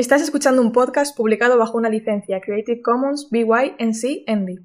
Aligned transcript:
Estás 0.00 0.22
escuchando 0.22 0.62
un 0.62 0.72
podcast 0.72 1.14
publicado 1.14 1.58
bajo 1.58 1.76
una 1.76 1.90
licencia 1.90 2.40
Creative 2.40 2.80
Commons 2.80 3.28
BY 3.30 3.74
NC 3.78 4.24
ND. 4.26 4.62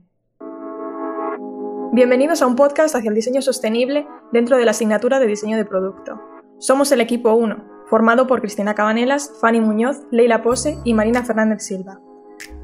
Bienvenidos 1.92 2.42
a 2.42 2.48
un 2.48 2.56
podcast 2.56 2.96
hacia 2.96 3.10
el 3.10 3.16
diseño 3.16 3.42
sostenible 3.42 4.08
dentro 4.32 4.58
de 4.58 4.64
la 4.64 4.72
asignatura 4.72 5.20
de 5.20 5.28
diseño 5.28 5.58
de 5.58 5.66
producto. 5.66 6.22
Somos 6.58 6.90
el 6.94 7.02
equipo 7.02 7.34
1, 7.34 7.84
formado 7.90 8.28
por 8.28 8.40
Cristina 8.40 8.76
Cabanelas, 8.76 9.30
Fanny 9.42 9.60
Muñoz, 9.60 10.04
Leila 10.10 10.42
Pose 10.42 10.80
y 10.86 10.94
Marina 10.94 11.26
Fernández 11.26 11.64
Silva. 11.64 12.00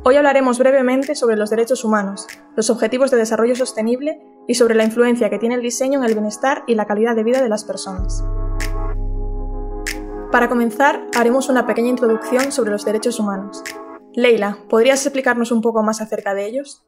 Hoy 0.06 0.16
hablaremos 0.16 0.58
brevemente 0.58 1.14
sobre 1.14 1.36
los 1.36 1.50
derechos 1.50 1.84
humanos, 1.84 2.26
los 2.56 2.70
objetivos 2.70 3.12
de 3.12 3.18
desarrollo 3.18 3.58
sostenible 3.58 4.22
y 4.48 4.54
sobre 4.54 4.76
la 4.76 4.86
influencia 4.86 5.30
que 5.30 5.40
tiene 5.40 5.56
el 5.56 5.62
diseño 5.62 6.00
en 6.00 6.06
el 6.06 6.14
bienestar 6.14 6.64
y 6.68 6.76
la 6.76 6.86
calidad 6.86 7.18
de 7.18 7.26
vida 7.26 7.44
de 7.44 7.50
las 7.50 7.66
personas. 7.66 8.24
Para 10.32 10.48
comenzar, 10.48 11.10
haremos 11.14 11.50
una 11.50 11.68
pequeña 11.68 11.90
introducción 11.90 12.54
sobre 12.54 12.72
los 12.72 12.86
derechos 12.86 13.20
humanos. 13.20 13.62
Leila, 14.14 14.60
¿podrías 14.70 15.06
explicarnos 15.06 15.52
un 15.52 15.62
poco 15.62 15.84
más 15.84 16.00
acerca 16.00 16.34
de 16.34 16.46
ellos? 16.46 16.86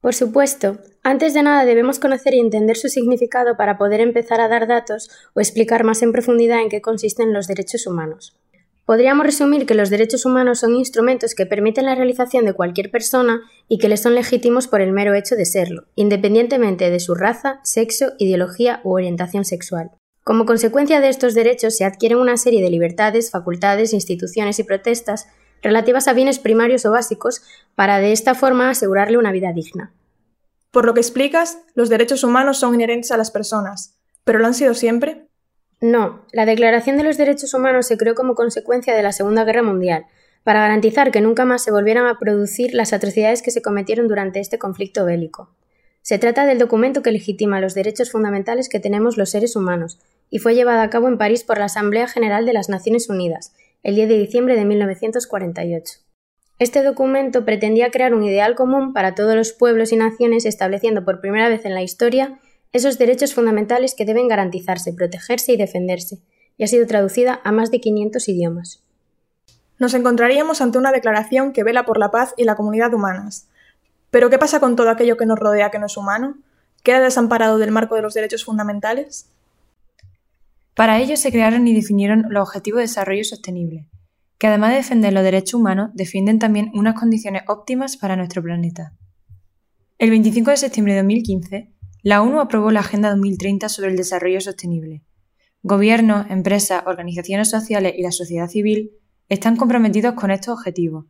Por 0.00 0.14
supuesto. 0.14 0.78
Antes 1.02 1.34
de 1.34 1.42
nada 1.42 1.66
debemos 1.66 1.98
conocer 1.98 2.32
y 2.32 2.40
entender 2.40 2.78
su 2.78 2.88
significado 2.88 3.58
para 3.58 3.76
poder 3.76 4.00
empezar 4.00 4.40
a 4.40 4.48
dar 4.48 4.66
datos 4.66 5.10
o 5.34 5.40
explicar 5.40 5.84
más 5.84 6.00
en 6.00 6.12
profundidad 6.12 6.62
en 6.62 6.70
qué 6.70 6.80
consisten 6.80 7.34
los 7.34 7.48
derechos 7.48 7.86
humanos. 7.86 8.38
Podríamos 8.86 9.26
resumir 9.26 9.66
que 9.66 9.74
los 9.74 9.90
derechos 9.90 10.24
humanos 10.24 10.60
son 10.60 10.74
instrumentos 10.74 11.34
que 11.34 11.44
permiten 11.44 11.84
la 11.84 11.94
realización 11.94 12.46
de 12.46 12.54
cualquier 12.54 12.90
persona 12.90 13.42
y 13.68 13.76
que 13.76 13.90
les 13.90 14.00
son 14.00 14.14
legítimos 14.14 14.68
por 14.68 14.80
el 14.80 14.92
mero 14.92 15.12
hecho 15.12 15.36
de 15.36 15.44
serlo, 15.44 15.84
independientemente 15.96 16.88
de 16.88 17.00
su 17.00 17.14
raza, 17.14 17.60
sexo, 17.62 18.12
ideología 18.18 18.80
u 18.84 18.94
orientación 18.94 19.44
sexual. 19.44 19.90
Como 20.24 20.46
consecuencia 20.46 21.00
de 21.00 21.10
estos 21.10 21.34
derechos 21.34 21.76
se 21.76 21.84
adquieren 21.84 22.18
una 22.18 22.38
serie 22.38 22.62
de 22.62 22.70
libertades, 22.70 23.30
facultades, 23.30 23.92
instituciones 23.92 24.58
y 24.58 24.64
protestas 24.64 25.28
relativas 25.62 26.08
a 26.08 26.14
bienes 26.14 26.38
primarios 26.38 26.86
o 26.86 26.90
básicos 26.90 27.42
para 27.74 27.98
de 27.98 28.12
esta 28.12 28.34
forma 28.34 28.70
asegurarle 28.70 29.18
una 29.18 29.32
vida 29.32 29.52
digna. 29.52 29.92
Por 30.70 30.86
lo 30.86 30.94
que 30.94 31.00
explicas, 31.00 31.58
los 31.74 31.90
derechos 31.90 32.24
humanos 32.24 32.58
son 32.58 32.74
inherentes 32.74 33.12
a 33.12 33.18
las 33.18 33.30
personas, 33.30 33.98
¿pero 34.24 34.38
lo 34.38 34.46
han 34.46 34.54
sido 34.54 34.72
siempre? 34.72 35.28
No, 35.80 36.24
la 36.32 36.46
Declaración 36.46 36.96
de 36.96 37.04
los 37.04 37.18
Derechos 37.18 37.52
Humanos 37.52 37.86
se 37.86 37.98
creó 37.98 38.14
como 38.14 38.34
consecuencia 38.34 38.94
de 38.94 39.02
la 39.02 39.12
Segunda 39.12 39.44
Guerra 39.44 39.62
Mundial, 39.62 40.06
para 40.42 40.60
garantizar 40.60 41.10
que 41.10 41.20
nunca 41.20 41.44
más 41.44 41.62
se 41.62 41.70
volvieran 41.70 42.06
a 42.06 42.18
producir 42.18 42.74
las 42.74 42.94
atrocidades 42.94 43.42
que 43.42 43.50
se 43.50 43.60
cometieron 43.60 44.08
durante 44.08 44.40
este 44.40 44.58
conflicto 44.58 45.04
bélico. 45.04 45.50
Se 46.00 46.18
trata 46.18 46.46
del 46.46 46.58
documento 46.58 47.02
que 47.02 47.12
legitima 47.12 47.60
los 47.60 47.74
derechos 47.74 48.10
fundamentales 48.10 48.68
que 48.68 48.80
tenemos 48.80 49.16
los 49.16 49.30
seres 49.30 49.56
humanos, 49.56 49.98
y 50.34 50.40
fue 50.40 50.56
llevada 50.56 50.82
a 50.82 50.90
cabo 50.90 51.06
en 51.06 51.16
París 51.16 51.44
por 51.44 51.58
la 51.58 51.66
Asamblea 51.66 52.08
General 52.08 52.44
de 52.44 52.52
las 52.52 52.68
Naciones 52.68 53.08
Unidas, 53.08 53.54
el 53.84 53.94
10 53.94 54.08
de 54.08 54.18
diciembre 54.18 54.56
de 54.56 54.64
1948. 54.64 56.00
Este 56.58 56.82
documento 56.82 57.44
pretendía 57.44 57.92
crear 57.92 58.12
un 58.14 58.24
ideal 58.24 58.56
común 58.56 58.92
para 58.92 59.14
todos 59.14 59.36
los 59.36 59.52
pueblos 59.52 59.92
y 59.92 59.96
naciones, 59.96 60.44
estableciendo 60.44 61.04
por 61.04 61.20
primera 61.20 61.48
vez 61.48 61.64
en 61.66 61.72
la 61.72 61.84
historia 61.84 62.40
esos 62.72 62.98
derechos 62.98 63.32
fundamentales 63.32 63.94
que 63.94 64.04
deben 64.04 64.26
garantizarse, 64.26 64.92
protegerse 64.92 65.52
y 65.52 65.56
defenderse, 65.56 66.18
y 66.56 66.64
ha 66.64 66.66
sido 66.66 66.84
traducida 66.88 67.40
a 67.44 67.52
más 67.52 67.70
de 67.70 67.80
500 67.80 68.28
idiomas. 68.28 68.82
Nos 69.78 69.94
encontraríamos 69.94 70.60
ante 70.60 70.78
una 70.78 70.90
declaración 70.90 71.52
que 71.52 71.62
vela 71.62 71.84
por 71.84 71.96
la 71.96 72.10
paz 72.10 72.34
y 72.36 72.42
la 72.42 72.56
comunidad 72.56 72.92
humanas. 72.92 73.46
Pero 74.10 74.30
¿qué 74.30 74.40
pasa 74.40 74.58
con 74.58 74.74
todo 74.74 74.90
aquello 74.90 75.16
que 75.16 75.26
nos 75.26 75.38
rodea 75.38 75.70
que 75.70 75.78
no 75.78 75.86
es 75.86 75.96
humano? 75.96 76.38
¿Queda 76.82 76.98
desamparado 76.98 77.58
del 77.58 77.70
marco 77.70 77.94
de 77.94 78.02
los 78.02 78.14
derechos 78.14 78.44
fundamentales? 78.44 79.30
Para 80.74 80.98
ello 80.98 81.16
se 81.16 81.30
crearon 81.30 81.68
y 81.68 81.74
definieron 81.74 82.26
los 82.30 82.48
Objetivos 82.48 82.78
de 82.78 82.82
Desarrollo 82.82 83.22
Sostenible, 83.22 83.88
que 84.38 84.48
además 84.48 84.70
de 84.70 84.78
defender 84.78 85.12
los 85.12 85.22
derechos 85.22 85.54
humanos, 85.54 85.90
defienden 85.94 86.40
también 86.40 86.72
unas 86.74 86.98
condiciones 86.98 87.42
óptimas 87.46 87.96
para 87.96 88.16
nuestro 88.16 88.42
planeta. 88.42 88.92
El 89.98 90.10
25 90.10 90.50
de 90.50 90.56
septiembre 90.56 90.94
de 90.94 91.00
2015, 91.00 91.72
la 92.02 92.22
ONU 92.22 92.40
aprobó 92.40 92.72
la 92.72 92.80
Agenda 92.80 93.10
2030 93.10 93.68
sobre 93.68 93.90
el 93.90 93.96
Desarrollo 93.96 94.40
Sostenible. 94.40 95.04
Gobiernos, 95.62 96.26
empresas, 96.28 96.82
organizaciones 96.86 97.50
sociales 97.50 97.94
y 97.96 98.02
la 98.02 98.10
sociedad 98.10 98.48
civil 98.48 98.90
están 99.28 99.56
comprometidos 99.56 100.14
con 100.14 100.32
estos 100.32 100.58
objetivos. 100.58 101.06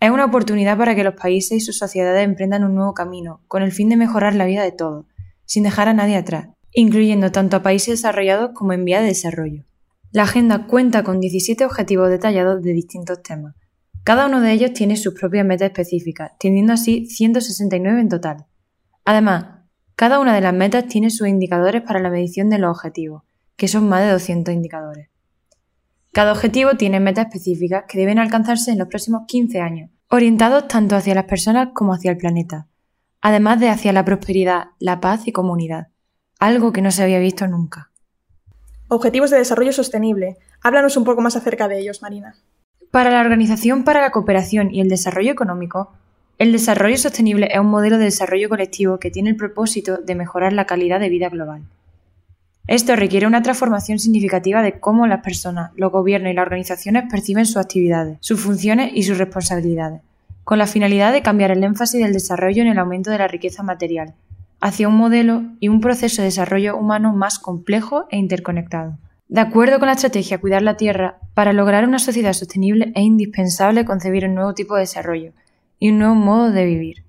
Es 0.00 0.10
una 0.10 0.26
oportunidad 0.26 0.76
para 0.76 0.94
que 0.94 1.02
los 1.02 1.14
países 1.14 1.56
y 1.56 1.60
sus 1.60 1.78
sociedades 1.78 2.24
emprendan 2.24 2.64
un 2.64 2.74
nuevo 2.74 2.92
camino, 2.92 3.42
con 3.48 3.62
el 3.62 3.72
fin 3.72 3.88
de 3.88 3.96
mejorar 3.96 4.34
la 4.34 4.44
vida 4.44 4.62
de 4.62 4.72
todos, 4.72 5.06
sin 5.46 5.62
dejar 5.62 5.88
a 5.88 5.94
nadie 5.94 6.16
atrás, 6.16 6.50
incluyendo 6.72 7.32
tanto 7.32 7.56
a 7.56 7.62
países 7.62 8.00
desarrollados 8.00 8.50
como 8.54 8.72
en 8.72 8.84
vía 8.84 9.00
de 9.00 9.08
desarrollo. 9.08 9.64
La 10.12 10.24
agenda 10.24 10.66
cuenta 10.66 11.02
con 11.02 11.20
17 11.20 11.64
objetivos 11.64 12.10
detallados 12.10 12.62
de 12.62 12.72
distintos 12.72 13.22
temas. 13.22 13.54
Cada 14.02 14.26
uno 14.26 14.40
de 14.40 14.52
ellos 14.52 14.72
tiene 14.72 14.96
sus 14.96 15.14
propias 15.14 15.46
metas 15.46 15.66
específicas, 15.66 16.32
teniendo 16.38 16.72
así 16.72 17.06
169 17.06 18.00
en 18.00 18.08
total. 18.08 18.46
Además, 19.04 19.60
cada 19.94 20.18
una 20.18 20.34
de 20.34 20.40
las 20.40 20.54
metas 20.54 20.86
tiene 20.86 21.10
sus 21.10 21.28
indicadores 21.28 21.82
para 21.82 22.00
la 22.00 22.10
medición 22.10 22.48
de 22.50 22.58
los 22.58 22.76
objetivos, 22.76 23.22
que 23.56 23.68
son 23.68 23.88
más 23.88 24.02
de 24.02 24.12
200 24.12 24.54
indicadores. 24.54 25.10
Cada 26.12 26.32
objetivo 26.32 26.74
tiene 26.76 26.98
metas 26.98 27.26
específicas 27.26 27.84
que 27.86 27.98
deben 27.98 28.18
alcanzarse 28.18 28.72
en 28.72 28.78
los 28.78 28.88
próximos 28.88 29.22
15 29.28 29.60
años, 29.60 29.90
orientados 30.08 30.66
tanto 30.66 30.96
hacia 30.96 31.14
las 31.14 31.26
personas 31.26 31.68
como 31.74 31.92
hacia 31.92 32.10
el 32.10 32.16
planeta, 32.16 32.68
además 33.20 33.60
de 33.60 33.68
hacia 33.68 33.92
la 33.92 34.04
prosperidad, 34.04 34.68
la 34.80 35.00
paz 35.00 35.28
y 35.28 35.32
comunidad 35.32 35.89
algo 36.40 36.72
que 36.72 36.82
no 36.82 36.90
se 36.90 37.02
había 37.02 37.20
visto 37.20 37.46
nunca. 37.46 37.90
Objetivos 38.88 39.30
de 39.30 39.38
Desarrollo 39.38 39.72
Sostenible. 39.72 40.38
Háblanos 40.62 40.96
un 40.96 41.04
poco 41.04 41.20
más 41.20 41.36
acerca 41.36 41.68
de 41.68 41.78
ellos, 41.78 42.02
Marina. 42.02 42.34
Para 42.90 43.10
la 43.10 43.20
Organización 43.20 43.84
para 43.84 44.00
la 44.00 44.10
Cooperación 44.10 44.74
y 44.74 44.80
el 44.80 44.88
Desarrollo 44.88 45.30
Económico, 45.30 45.92
el 46.38 46.52
desarrollo 46.52 46.96
sostenible 46.96 47.50
es 47.52 47.60
un 47.60 47.66
modelo 47.66 47.98
de 47.98 48.04
desarrollo 48.04 48.48
colectivo 48.48 48.98
que 48.98 49.10
tiene 49.10 49.28
el 49.28 49.36
propósito 49.36 49.98
de 49.98 50.14
mejorar 50.14 50.54
la 50.54 50.64
calidad 50.64 50.98
de 50.98 51.10
vida 51.10 51.28
global. 51.28 51.62
Esto 52.66 52.96
requiere 52.96 53.26
una 53.26 53.42
transformación 53.42 53.98
significativa 53.98 54.62
de 54.62 54.80
cómo 54.80 55.06
las 55.06 55.22
personas, 55.22 55.70
los 55.76 55.92
gobiernos 55.92 56.32
y 56.32 56.34
las 56.34 56.46
organizaciones 56.46 57.04
perciben 57.10 57.44
sus 57.44 57.58
actividades, 57.58 58.16
sus 58.20 58.40
funciones 58.40 58.90
y 58.94 59.02
sus 59.02 59.18
responsabilidades, 59.18 60.00
con 60.44 60.56
la 60.56 60.66
finalidad 60.66 61.12
de 61.12 61.20
cambiar 61.20 61.50
el 61.50 61.62
énfasis 61.62 62.00
del 62.00 62.14
desarrollo 62.14 62.62
en 62.62 62.68
el 62.68 62.78
aumento 62.78 63.10
de 63.10 63.18
la 63.18 63.28
riqueza 63.28 63.62
material, 63.62 64.14
hacia 64.60 64.88
un 64.88 64.96
modelo 64.96 65.42
y 65.58 65.68
un 65.68 65.80
proceso 65.80 66.22
de 66.22 66.26
desarrollo 66.26 66.76
humano 66.76 67.14
más 67.14 67.38
complejo 67.38 68.06
e 68.10 68.18
interconectado. 68.18 68.98
De 69.28 69.40
acuerdo 69.40 69.78
con 69.78 69.86
la 69.86 69.94
estrategia 69.94 70.40
Cuidar 70.40 70.62
la 70.62 70.76
Tierra, 70.76 71.18
para 71.34 71.52
lograr 71.52 71.84
una 71.84 71.98
sociedad 71.98 72.32
sostenible 72.32 72.92
es 72.94 73.02
indispensable 73.02 73.84
concebir 73.84 74.26
un 74.26 74.34
nuevo 74.34 74.54
tipo 74.54 74.74
de 74.74 74.80
desarrollo 74.80 75.32
y 75.78 75.90
un 75.90 75.98
nuevo 75.98 76.14
modo 76.14 76.50
de 76.50 76.64
vivir, 76.64 77.04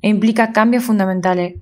e 0.00 0.08
implica 0.08 0.52
cambios 0.52 0.84
fundamentales 0.84 1.56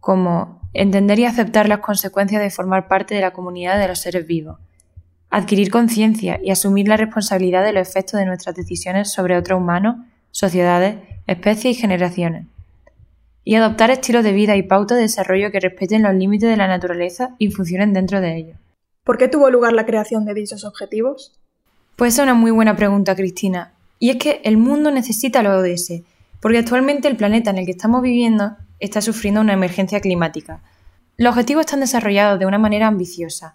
como 0.00 0.60
entender 0.74 1.18
y 1.18 1.24
aceptar 1.24 1.68
las 1.68 1.80
consecuencias 1.80 2.42
de 2.42 2.50
formar 2.50 2.88
parte 2.88 3.14
de 3.14 3.20
la 3.20 3.32
comunidad 3.32 3.78
de 3.78 3.88
los 3.88 4.00
seres 4.00 4.26
vivos, 4.26 4.58
adquirir 5.30 5.70
conciencia 5.70 6.38
y 6.42 6.50
asumir 6.50 6.86
la 6.86 6.96
responsabilidad 6.96 7.64
de 7.64 7.72
los 7.72 7.88
efectos 7.88 8.20
de 8.20 8.26
nuestras 8.26 8.54
decisiones 8.54 9.10
sobre 9.10 9.36
otros 9.36 9.58
humanos, 9.58 9.96
sociedades, 10.30 10.96
especies 11.26 11.76
y 11.76 11.80
generaciones 11.80 12.46
y 13.48 13.54
adoptar 13.54 13.90
estilos 13.90 14.24
de 14.24 14.34
vida 14.34 14.56
y 14.56 14.62
pautas 14.62 14.98
de 14.98 15.04
desarrollo 15.04 15.50
que 15.50 15.58
respeten 15.58 16.02
los 16.02 16.12
límites 16.12 16.50
de 16.50 16.58
la 16.58 16.68
naturaleza 16.68 17.34
y 17.38 17.50
funcionen 17.50 17.94
dentro 17.94 18.20
de 18.20 18.36
ellos. 18.36 18.58
¿Por 19.04 19.16
qué 19.16 19.26
tuvo 19.26 19.48
lugar 19.48 19.72
la 19.72 19.86
creación 19.86 20.26
de 20.26 20.34
dichos 20.34 20.66
objetivos? 20.66 21.32
Pues 21.96 22.12
es 22.12 22.22
una 22.22 22.34
muy 22.34 22.50
buena 22.50 22.76
pregunta, 22.76 23.16
Cristina. 23.16 23.72
Y 23.98 24.10
es 24.10 24.16
que 24.16 24.42
el 24.44 24.58
mundo 24.58 24.90
necesita 24.90 25.42
los 25.42 25.62
ODS, 25.62 26.02
porque 26.40 26.58
actualmente 26.58 27.08
el 27.08 27.16
planeta 27.16 27.48
en 27.48 27.56
el 27.56 27.64
que 27.64 27.70
estamos 27.70 28.02
viviendo 28.02 28.54
está 28.80 29.00
sufriendo 29.00 29.40
una 29.40 29.54
emergencia 29.54 30.00
climática. 30.00 30.60
Los 31.16 31.30
objetivos 31.30 31.62
están 31.62 31.80
desarrollados 31.80 32.38
de 32.38 32.44
una 32.44 32.58
manera 32.58 32.88
ambiciosa 32.88 33.54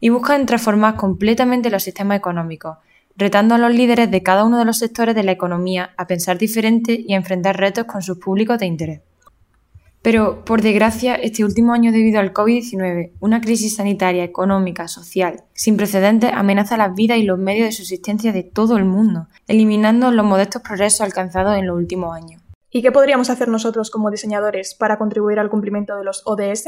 y 0.00 0.08
buscan 0.08 0.46
transformar 0.46 0.96
completamente 0.96 1.68
los 1.68 1.82
sistemas 1.82 2.16
económicos, 2.16 2.78
retando 3.14 3.56
a 3.56 3.58
los 3.58 3.74
líderes 3.74 4.10
de 4.10 4.22
cada 4.22 4.44
uno 4.44 4.58
de 4.58 4.64
los 4.64 4.78
sectores 4.78 5.14
de 5.14 5.22
la 5.22 5.32
economía 5.32 5.90
a 5.98 6.06
pensar 6.06 6.38
diferente 6.38 6.98
y 7.06 7.12
a 7.12 7.18
enfrentar 7.18 7.60
retos 7.60 7.84
con 7.84 8.00
sus 8.00 8.16
públicos 8.16 8.58
de 8.58 8.64
interés. 8.64 9.00
Pero, 10.04 10.44
por 10.44 10.60
desgracia, 10.60 11.14
este 11.14 11.44
último 11.44 11.72
año 11.72 11.90
debido 11.90 12.20
al 12.20 12.34
COVID-19, 12.34 13.12
una 13.20 13.40
crisis 13.40 13.76
sanitaria, 13.76 14.22
económica, 14.22 14.86
social, 14.86 15.44
sin 15.54 15.78
precedentes 15.78 16.30
amenaza 16.30 16.76
las 16.76 16.94
vidas 16.94 17.16
y 17.16 17.22
los 17.22 17.38
medios 17.38 17.68
de 17.68 17.72
subsistencia 17.72 18.30
de 18.30 18.42
todo 18.42 18.76
el 18.76 18.84
mundo, 18.84 19.28
eliminando 19.48 20.10
los 20.10 20.26
modestos 20.26 20.60
progresos 20.60 21.00
alcanzados 21.00 21.56
en 21.56 21.66
los 21.66 21.78
últimos 21.78 22.14
años. 22.14 22.42
¿Y 22.70 22.82
qué 22.82 22.92
podríamos 22.92 23.30
hacer 23.30 23.48
nosotros 23.48 23.90
como 23.90 24.10
diseñadores 24.10 24.74
para 24.74 24.98
contribuir 24.98 25.38
al 25.38 25.48
cumplimiento 25.48 25.96
de 25.96 26.04
los 26.04 26.20
ODS? 26.26 26.66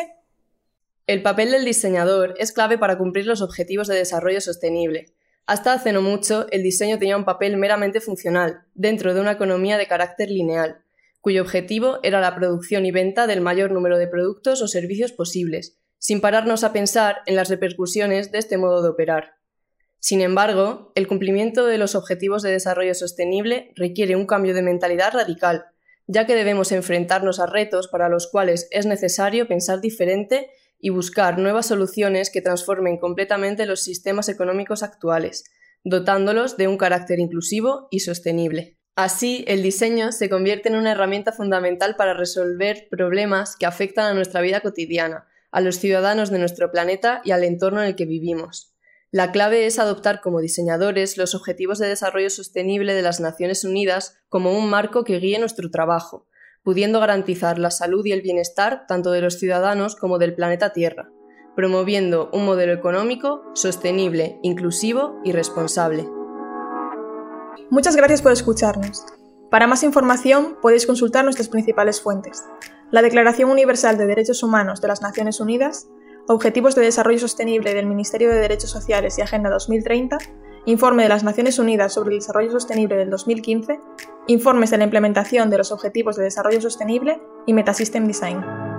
El 1.06 1.20
papel 1.20 1.50
del 1.50 1.66
diseñador 1.66 2.36
es 2.38 2.52
clave 2.52 2.78
para 2.78 2.96
cumplir 2.96 3.26
los 3.26 3.42
objetivos 3.42 3.86
de 3.86 3.96
desarrollo 3.96 4.40
sostenible. 4.40 5.12
Hasta 5.44 5.74
hace 5.74 5.92
no 5.92 6.00
mucho, 6.00 6.46
el 6.52 6.62
diseño 6.62 6.98
tenía 6.98 7.18
un 7.18 7.26
papel 7.26 7.58
meramente 7.58 8.00
funcional, 8.00 8.62
dentro 8.74 9.12
de 9.12 9.20
una 9.20 9.32
economía 9.32 9.76
de 9.76 9.86
carácter 9.86 10.30
lineal, 10.30 10.85
cuyo 11.20 11.42
objetivo 11.42 11.98
era 12.02 12.20
la 12.20 12.34
producción 12.34 12.86
y 12.86 12.92
venta 12.92 13.26
del 13.26 13.40
mayor 13.40 13.72
número 13.72 13.98
de 13.98 14.06
productos 14.06 14.62
o 14.62 14.68
servicios 14.68 15.12
posibles, 15.12 15.78
sin 15.98 16.20
pararnos 16.20 16.64
a 16.64 16.72
pensar 16.72 17.18
en 17.26 17.36
las 17.36 17.48
repercusiones 17.48 18.30
de 18.30 18.38
este 18.38 18.58
modo 18.58 18.82
de 18.82 18.90
operar. 18.90 19.36
Sin 19.98 20.20
embargo, 20.20 20.92
el 20.94 21.08
cumplimiento 21.08 21.66
de 21.66 21.78
los 21.78 21.94
Objetivos 21.94 22.42
de 22.42 22.52
Desarrollo 22.52 22.94
Sostenible 22.94 23.72
requiere 23.74 24.14
un 24.14 24.26
cambio 24.26 24.54
de 24.54 24.62
mentalidad 24.62 25.12
radical, 25.12 25.64
ya 26.06 26.26
que 26.26 26.36
debemos 26.36 26.70
enfrentarnos 26.70 27.40
a 27.40 27.46
retos 27.46 27.88
para 27.88 28.08
los 28.08 28.28
cuales 28.28 28.68
es 28.70 28.86
necesario 28.86 29.48
pensar 29.48 29.80
diferente 29.80 30.50
y 30.78 30.90
buscar 30.90 31.38
nuevas 31.38 31.66
soluciones 31.66 32.30
que 32.30 32.42
transformen 32.42 32.98
completamente 32.98 33.66
los 33.66 33.82
sistemas 33.82 34.28
económicos 34.28 34.82
actuales, 34.82 35.44
dotándolos 35.82 36.56
de 36.56 36.68
un 36.68 36.76
carácter 36.76 37.18
inclusivo 37.18 37.88
y 37.90 38.00
sostenible. 38.00 38.75
Así, 38.96 39.44
el 39.46 39.62
diseño 39.62 40.10
se 40.10 40.30
convierte 40.30 40.70
en 40.70 40.74
una 40.74 40.92
herramienta 40.92 41.30
fundamental 41.30 41.96
para 41.96 42.14
resolver 42.14 42.88
problemas 42.90 43.54
que 43.54 43.66
afectan 43.66 44.06
a 44.06 44.14
nuestra 44.14 44.40
vida 44.40 44.60
cotidiana, 44.60 45.26
a 45.50 45.60
los 45.60 45.78
ciudadanos 45.78 46.30
de 46.30 46.38
nuestro 46.38 46.72
planeta 46.72 47.20
y 47.22 47.32
al 47.32 47.44
entorno 47.44 47.82
en 47.82 47.88
el 47.88 47.94
que 47.94 48.06
vivimos. 48.06 48.74
La 49.10 49.32
clave 49.32 49.66
es 49.66 49.78
adoptar 49.78 50.22
como 50.22 50.40
diseñadores 50.40 51.18
los 51.18 51.34
Objetivos 51.34 51.78
de 51.78 51.88
Desarrollo 51.88 52.30
Sostenible 52.30 52.94
de 52.94 53.02
las 53.02 53.20
Naciones 53.20 53.64
Unidas 53.64 54.16
como 54.30 54.56
un 54.56 54.70
marco 54.70 55.04
que 55.04 55.18
guíe 55.18 55.38
nuestro 55.38 55.70
trabajo, 55.70 56.26
pudiendo 56.62 56.98
garantizar 56.98 57.58
la 57.58 57.70
salud 57.70 58.04
y 58.06 58.12
el 58.12 58.22
bienestar 58.22 58.86
tanto 58.88 59.10
de 59.10 59.20
los 59.20 59.38
ciudadanos 59.38 59.94
como 59.94 60.18
del 60.18 60.34
planeta 60.34 60.72
Tierra, 60.72 61.10
promoviendo 61.54 62.30
un 62.32 62.46
modelo 62.46 62.72
económico 62.72 63.42
sostenible, 63.54 64.38
inclusivo 64.42 65.20
y 65.22 65.32
responsable. 65.32 66.15
Muchas 67.70 67.96
gracias 67.96 68.22
por 68.22 68.32
escucharnos. 68.32 69.04
Para 69.50 69.66
más 69.66 69.82
información 69.82 70.56
podéis 70.60 70.86
consultar 70.86 71.24
nuestras 71.24 71.48
principales 71.48 72.00
fuentes. 72.00 72.44
La 72.90 73.02
Declaración 73.02 73.50
Universal 73.50 73.98
de 73.98 74.06
Derechos 74.06 74.42
Humanos 74.42 74.80
de 74.80 74.88
las 74.88 75.02
Naciones 75.02 75.40
Unidas, 75.40 75.88
Objetivos 76.28 76.74
de 76.74 76.82
Desarrollo 76.82 77.20
Sostenible 77.20 77.72
del 77.74 77.86
Ministerio 77.86 78.28
de 78.28 78.40
Derechos 78.40 78.70
Sociales 78.70 79.16
y 79.18 79.22
Agenda 79.22 79.50
2030, 79.50 80.18
Informe 80.66 81.04
de 81.04 81.08
las 81.08 81.22
Naciones 81.22 81.60
Unidas 81.60 81.94
sobre 81.94 82.10
el 82.10 82.18
Desarrollo 82.18 82.50
Sostenible 82.50 82.96
del 82.96 83.10
2015, 83.10 83.78
informes 84.26 84.70
de 84.70 84.78
la 84.78 84.84
implementación 84.84 85.48
de 85.48 85.58
los 85.58 85.70
Objetivos 85.70 86.16
de 86.16 86.24
Desarrollo 86.24 86.60
Sostenible 86.60 87.20
y 87.46 87.52
Metasystem 87.52 88.06
Design. 88.08 88.75